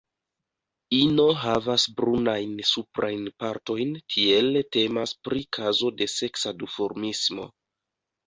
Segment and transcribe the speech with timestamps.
[0.99, 7.47] Ino havas brunajn suprajn partojn, tiele temas pri kazo de seksa duformismo.